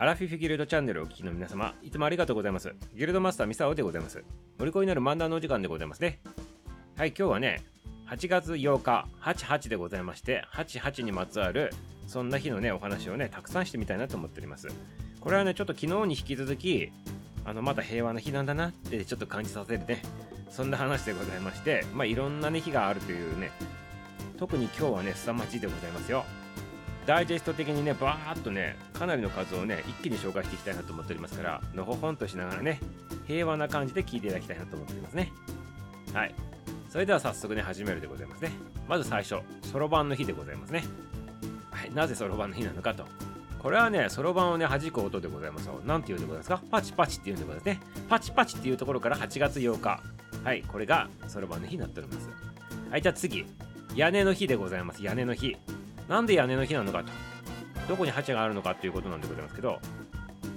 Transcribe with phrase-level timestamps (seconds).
[0.00, 2.72] アラフィフギルドチャンネルをお聞きの皆様、いつもありがとうございます。
[2.94, 4.22] ギルドマスターミサオでございます。
[4.56, 6.20] 乗り越えになる漫談のお時間でございますね。
[6.96, 7.64] はい、今日はね、
[8.06, 11.72] 8月8日、88でございまして、88にまつわる、
[12.06, 14.68] そんな日のね、お話をね、たくさんしてみたいなと思っております。
[15.20, 16.92] これはね、ちょっと昨日に引き続き、
[17.44, 20.00] あの、また平和な日なんだなってちょっと感じさせるね、
[20.48, 23.50] そんな話でございまして、まあ、いろんなね、日があるというね、
[24.38, 26.24] 特に今日はね、凄まじいでございますよ。
[27.08, 32.80] ダイジェスト的にね、バーっとね、かなりの数をね、一気に紹介していきたいなと思っておりますから、のほほんとしながらね、
[33.26, 35.32] 平和な感じで聞いていただきたいなと思っておりますね。
[36.12, 36.34] はい。
[36.90, 38.50] それでは早速ね、始めるでございますね。
[38.86, 40.84] まず最初、そろばんの日でございますね。
[41.70, 41.94] はい。
[41.94, 43.06] なぜそろばんの日なのかと。
[43.58, 45.80] これはね、そろばんをね、弾く音でございますよ。
[45.86, 46.62] なんて言うんでございますか？
[46.70, 48.04] パチパチって言うんでございますね。
[48.06, 50.02] パチパチっていうところから8月8日。
[50.44, 50.62] はい。
[50.62, 52.28] これがそろばんの日になっております。
[52.90, 53.00] はい。
[53.00, 53.46] じゃあ次。
[53.94, 55.02] 屋根の日でございます。
[55.02, 55.56] 屋根の日。
[56.08, 57.12] なんで屋根の日なのかと。
[57.88, 59.80] どこに鉢があるのかということなんでございますけど、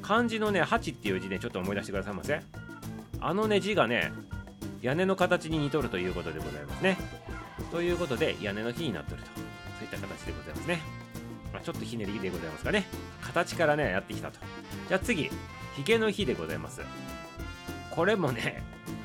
[0.02, 2.42] 漢字のね、鉢っていう字ね、ちょっと思い出してくださいませ。
[3.20, 4.12] あのね、字がね、
[4.82, 6.98] 屋根の形に似とるということでございますね。
[7.72, 9.28] ということで、屋根の日になっとると。
[9.28, 9.42] そ
[9.82, 10.82] ういった形でございますね。
[11.54, 12.86] まあ、ちょっとひねりでございますかね。
[13.22, 14.40] 形からね、やってきたと。
[14.88, 15.30] じゃあ次、
[15.76, 16.82] ヒゲの日でございます。
[17.92, 18.64] これもね、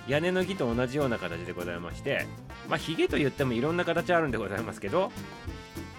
[0.08, 2.26] 屋根の木と同じような形でございまして、
[2.68, 5.12] まあ、ヒゲと言ってもいろんな形あるんでございますけど、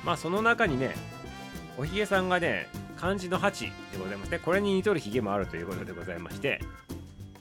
[0.07, 0.95] まあその中にね
[1.77, 6.61] おひげさんがね漢字の8でございましてこれに似とるひげもあるということでございまして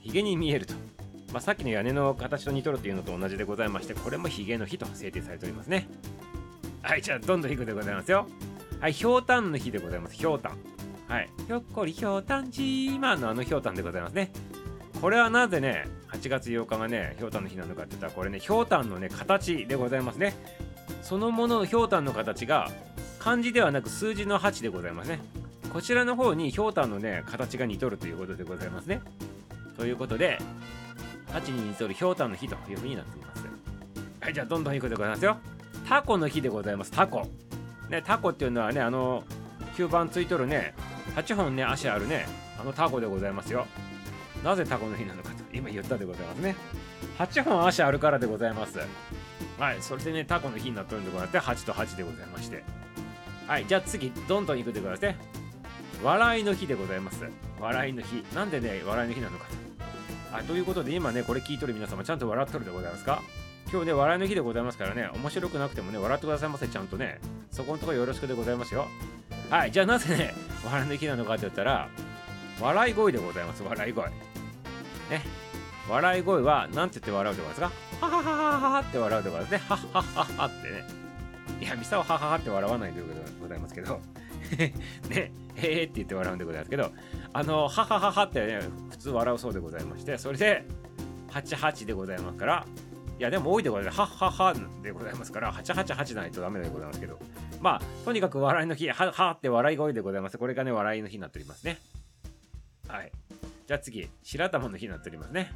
[0.01, 0.73] ひげに見えると、
[1.31, 5.87] まあ、さっきの屋根の形と似とるというのと同じでございましてこれもひげの日と制定されておりますね。
[6.81, 8.27] はいじゃあどんどんいくでございますよ。
[8.81, 10.15] はいひょうたんの日でございます。
[10.15, 10.57] ひょうたん。
[11.07, 11.29] はい。
[11.47, 14.29] ひょっこりひょうたんじーまのあのひょうたんでございますね。
[15.01, 20.33] これはなぜね8月8日がねひょうたんの日なのかって言ったらこれねひょうたんのね形でございますね。
[21.07, 22.69] そのもののひょうたんの形が
[23.17, 25.21] 漢字ではなく数字の8でございますね。
[25.71, 28.99] こちらの方にひょうたんのね形が似とるということでございますね。
[29.77, 30.37] ということで
[31.27, 33.45] 8に似とるひょうたんの日というふうになっています。
[34.19, 35.37] はいじゃあどんどんいくでございますよ。
[35.87, 36.91] タコの日でございます。
[36.91, 37.25] タコ。
[37.89, 39.23] ねタコっていうのはねあの
[39.77, 40.73] 吸盤ついとるね
[41.15, 42.25] 8本ね足あるね
[42.59, 43.65] あのタコでございますよ。
[44.43, 46.57] なぜタコの日なのかと今言ったでございますね。
[47.17, 48.77] 8本足あるからでございます。
[49.57, 52.63] はい、それでね、タコの日になっとるんでございまして、8と8でございまして。
[53.47, 55.17] はい、じゃあ次、どんどんいくでございますね。
[56.03, 57.23] 笑いの日でございます。
[57.59, 58.23] 笑いの日。
[58.35, 60.37] なんでね、笑いの日なのかと。
[60.37, 63.23] あということで、今ね、これ聞いとる皆様、ちゃんと笑っとるでございますか？
[63.71, 67.19] 今日ね、笑いの日でございますからね、面白くなくてもね、笑ってくださいませ、ちゃんとね。
[67.51, 68.87] そこのとこよろしくでございますよ。
[69.49, 71.89] はい、じゃあなぜね、笑いの日なのかって言ったら、
[72.61, 74.05] 笑い声でございます、笑い声。
[74.07, 74.13] ね。
[75.89, 78.05] 笑い声は何て言って笑うでございますか？
[78.07, 79.57] はははははって笑うでございますね。
[79.69, 80.85] ははっはっはってね。
[81.61, 83.99] いや、ミサははははって笑わないということでございますけど、
[84.57, 86.91] ね、へえって言って笑うんでございますけど、
[87.33, 88.59] あの、ははははってね、
[88.91, 90.65] 普通笑うそうでございまして、それで、
[91.29, 92.65] 88でございますから、
[93.17, 93.97] いや、でも多いでございます。
[93.99, 97.17] はっははでございますから、888ないとダメでございますけど、
[97.61, 100.37] まあ、とにかく笑いの日、ははって笑い声でございます。
[100.37, 101.79] これがね、笑いの日になっておりますね。
[102.87, 103.11] はい。
[103.67, 105.51] じゃあ次、白玉の日になっておりますね。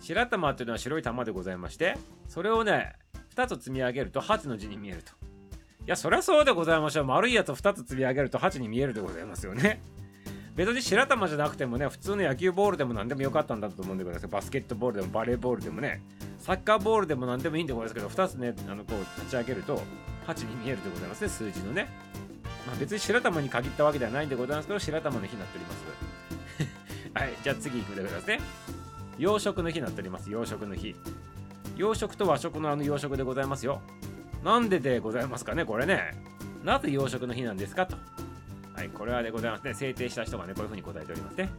[0.00, 1.94] 白玉っていうのは白い玉でございまして、
[2.26, 2.94] それをね、
[3.36, 5.12] 2つ積み上げると8の字に見えると。
[5.12, 7.04] いや、そりゃそうでございましょう。
[7.04, 9.82] 丸いやつを2つ積み上げると8に見えるでございますよね。
[10.56, 16.00] 別に白玉じゃなくてもね、普通の野球ボールでも何でもよかったんだと思うんでございバスケットボールでもバレーボールでもね、
[16.38, 19.82] サッカーボールでも何でもいいんでございますけど、2つね、あのこう立ち上げると
[20.26, 21.88] 8に見えるでございますね、数字のね。
[22.66, 26.03] まあ、別に白玉に限ったわけではないんでございますけど、白玉の日になっております。
[27.14, 28.40] はい、じゃあ次行くでございますね。
[29.18, 30.30] 洋食の日になっております。
[30.30, 30.96] 洋食の日。
[31.76, 33.80] 洋食と和食のあの洋食でございますよ。
[34.42, 36.12] なんででございますかね、これね。
[36.64, 37.96] なぜ洋食の日なんですかと。
[38.74, 39.74] はい、これはでございますね。
[39.74, 41.50] 制定した人がね、こういうふうに答えておりますね。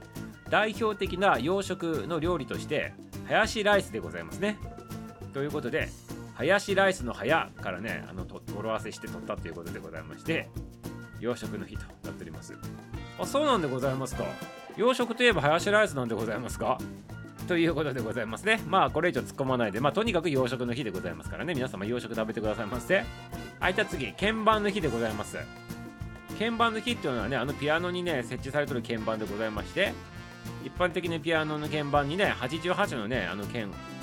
[0.49, 2.93] 代表的な洋食の料理として、
[3.27, 4.59] ハヤシライスでございますね。
[5.33, 5.89] ということで、
[6.33, 10.49] ハヤシライスのハヤからね、あの、語呂合わせして取ったということでございまして、
[11.22, 12.53] 洋食の日となっております。
[13.17, 14.25] あ、そうなんでございますか。
[14.77, 16.77] 洋食といえばハヤシライスなんでございますか？
[17.47, 18.59] ということでございますね。
[18.67, 23.03] まあ、これ以上突っ込まないで、まあ、とにかく洋食の日でございますからね、皆様洋食食べてくださいませ。
[23.59, 25.37] はい、じゃあ次、鍵盤の日でございます。
[26.39, 29.93] 鍵盤の日っていうのはね、あのピアノにね、設置されてる鍵盤でございまして、
[30.66, 33.59] 一般的にピアノの鍵盤にね、88のね、あの鍵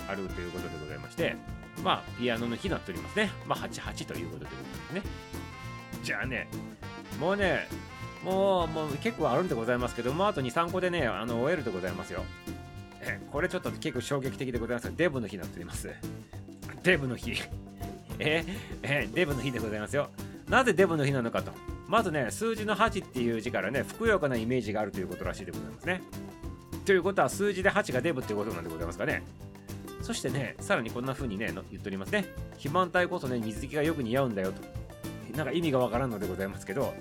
[0.09, 1.37] あるということでございまして、
[1.83, 3.31] まあ、ピアノの日になっておりますね。
[3.47, 5.03] まあ、88ということでございますね。
[6.05, 6.49] じゃあね、
[7.21, 7.69] もうね、
[8.25, 12.25] もう、もう結構あるんでございますけども、あと2、3個でね、あの、終えるでございますよ。
[13.01, 15.91] えこれちょっと結構衝撃的でございますが、デブの日になっております。
[16.83, 17.35] デブの日。
[18.19, 18.45] え
[18.83, 20.11] えデブの日でございますよ。
[20.49, 21.53] なぜデブの日なのかと。
[21.93, 26.01] まずね数字の8っていう字からねふくよかなイメージがあるということらしいでございますね
[26.87, 29.23] ということは数字で8がデブってことなんでございますかね
[30.01, 36.95] そしてねさらにこんな風にね言っておりますね肥満体こそね水着がよく似合うんだよとなんか意味がわからんのでございますけど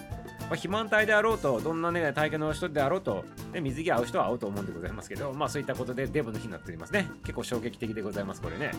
[0.52, 7.10] まあ、肥満体であろうと、どんなね、体型の人であろうと、ね、水着合う人は合うと思うんでございますけど、まあそういったことでデブの日になっておりますね。
[7.24, 8.72] 結構衝撃的でございます、これね。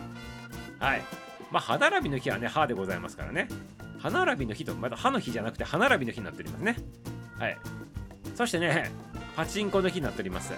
[0.78, 1.02] はい。
[1.50, 3.48] まあ歯並びの日はね、歯でございますからね。
[3.98, 6.76] 歯並びの日と、また歯の日じゃなくて歯並びの日になっておりますね。
[7.38, 7.58] はい。
[8.34, 8.92] そしてね、
[9.34, 10.52] パチンコの日になっております。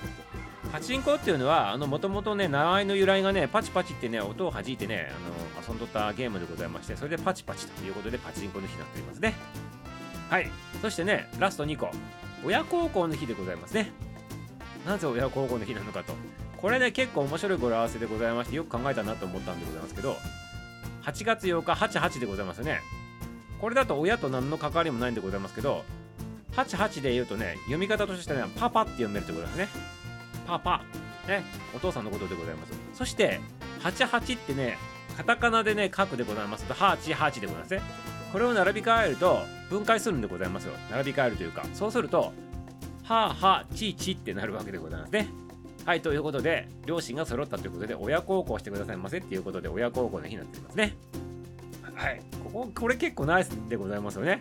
[0.73, 5.13] パチンコっていうのは、あの、もともとね、名前の由来がね、パチパチってね、音を弾いてね、
[5.57, 9.35] あの、遊んどったゲームでございまして、それでパチパチということでパチンコの日になっておりますね。
[10.35, 10.51] はい。
[10.83, 11.93] そしてねラスト2個。
[12.45, 13.93] 親孝行の日でございますね。
[14.85, 16.13] なぜ親孝行の日なのかと。
[16.57, 20.17] これね結構面白い語呂合わせでございましてよく考えたなと思ったんでございますけど。
[21.05, 22.81] 8月8日88でございますね。
[23.61, 25.85] これだと親と何の関わりもないんでございますけど。
[26.57, 29.69] 88で言うとね読み方としてねパパって読めるってことですね。
[30.49, 30.83] パパ。
[31.29, 31.45] ね。
[31.77, 32.73] お父さんのことでございます。
[32.93, 33.39] そして
[33.85, 34.79] 88ってね
[35.17, 37.83] カタカナでね書くでございますと88でございますね。
[38.35, 40.73] これを並び替えると分解するんでございますよ。
[40.91, 42.33] 並び替えるというかそうすると
[43.05, 45.29] はあはあちいちってなるわけでございますね。
[45.87, 50.97] はいということで両親が揃ったということで親孝行してくださいませっていうことで親孝行の日になっていますね。
[51.95, 54.41] はいこここれ結構ナイスでございますよね。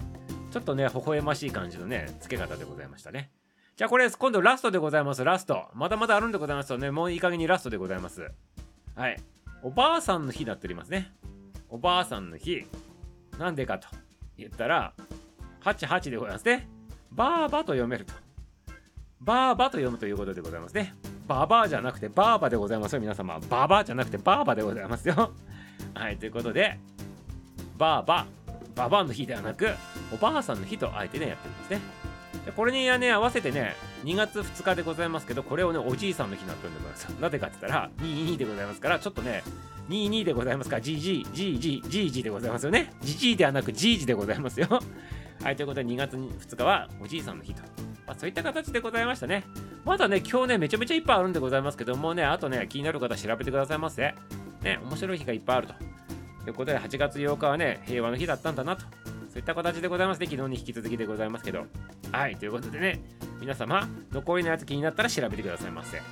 [0.49, 3.29] ちょっとね微笑ましい感じのね付け方でございましたね。
[3.75, 5.23] じゃあこれ今度ラストでございます。
[5.23, 5.65] ラスト。
[5.75, 6.89] まだまだあるんでございますよね。
[6.89, 8.27] もういい加減にラストでございます。
[8.95, 9.19] はい。
[9.61, 11.11] おばあさんの日になっておりますね。
[11.69, 12.65] おばあさんの日。
[13.37, 13.87] なんでかと
[14.37, 14.93] 言ったら、
[15.63, 16.67] 88でございますね。
[17.11, 18.13] バーバと読めると。
[19.21, 20.93] バーバと読むということでございますね。
[21.27, 23.39] ババアじゃなくてバーバでございますよ、皆様。
[23.49, 25.31] ババアじゃなくてバーバでございますよ。
[25.95, 26.77] はい、ということで、
[27.77, 28.25] バーバ、
[28.75, 29.69] ババアの日ではなく、
[30.11, 32.02] おばあさんの日とあえてね、やってるんですね。
[32.45, 37.21] でこれにね、合わせてね、2月2日でございますけど、これをね、おじいさんの日になってるんでございます。
[37.21, 39.43] なぜかって言ったら、22でございますから、ちょっとね、
[39.89, 42.93] 22でございますか ?GG、GG、GG でございますよね。
[43.01, 44.67] GG ではなく GG でございますよ。
[45.41, 47.61] はい、ということで2月2日はおじいさんの日と。
[48.05, 49.43] まあ、そういった形でございましたね。
[49.85, 54.13] まだね、今日ね、めちゃめちゃいっぱいあるんでございますけどもね、あとね、気になる方調べてくださいませ。
[54.61, 55.73] ね、面白い日がいっぱいあると。
[56.43, 58.85] ということで、8月8日はね、平和の日だったんだなと。
[59.33, 60.27] そういった形でございますね。
[60.27, 61.65] 昨日に引き続きでございますけど。
[62.11, 63.01] はい、ということでね、
[63.41, 65.97] 皆様、残りのやつ気になったら調べてくださいませ。
[65.97, 66.03] は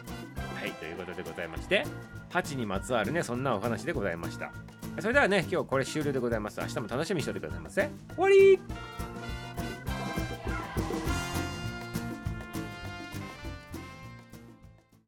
[0.66, 1.86] い、ということでございまして、
[2.32, 4.52] 8にまつわるね、そんなお話でございました。
[5.00, 6.60] それではね、今日これ終了でございます。
[6.62, 7.90] 明日も楽しみにしておいてくださいませ。
[8.16, 8.60] 終わり